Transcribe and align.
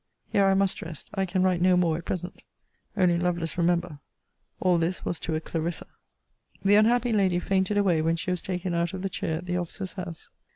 Here 0.29 0.45
I 0.47 0.55
must 0.55 0.81
rest. 0.81 1.11
I 1.13 1.27
can 1.27 1.43
write 1.43 1.61
no 1.61 1.77
more 1.77 1.95
at 1.95 2.05
present. 2.05 2.41
Only, 2.97 3.19
Lovelace, 3.19 3.55
remember, 3.55 3.99
all 4.59 4.79
this 4.79 5.05
was 5.05 5.19
to 5.19 5.35
a 5.35 5.39
Clarissa. 5.39 5.85
The 6.65 6.73
unhappy 6.73 7.13
lady 7.13 7.37
fainted 7.37 7.77
away 7.77 8.01
when 8.01 8.15
she 8.15 8.31
was 8.31 8.41
taken 8.41 8.73
out 8.73 8.95
of 8.95 9.03
the 9.03 9.09
chair 9.09 9.37
at 9.37 9.45
the 9.45 9.57
officer's 9.57 9.93
house. 9.93 10.31